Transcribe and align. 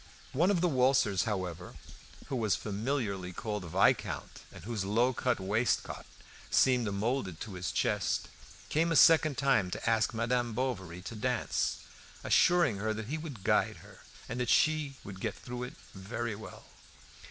One 0.33 0.49
of 0.49 0.61
the 0.61 0.67
waltzers, 0.67 1.25
however, 1.25 1.75
who 2.25 2.35
was 2.35 2.55
familiarly 2.55 3.31
called 3.33 3.65
Viscount, 3.69 4.39
and 4.51 4.63
whose 4.63 4.83
low 4.83 5.13
cut 5.13 5.39
waistcoat 5.39 6.07
seemed 6.49 6.91
moulded 6.91 7.39
to 7.41 7.53
his 7.53 7.71
chest, 7.71 8.27
came 8.69 8.91
a 8.91 8.95
second 8.95 9.37
time 9.37 9.69
to 9.69 9.87
ask 9.87 10.11
Madame 10.11 10.53
Bovary 10.53 11.03
to 11.03 11.15
dance, 11.15 11.81
assuring 12.23 12.77
her 12.77 12.95
that 12.95 13.09
he 13.09 13.19
would 13.19 13.43
guide 13.43 13.77
her, 13.85 13.99
and 14.27 14.39
that 14.39 14.49
she 14.49 14.95
would 15.03 15.19
get 15.19 15.35
through 15.35 15.61
it 15.61 15.75
very 15.93 16.33
well. 16.35 16.65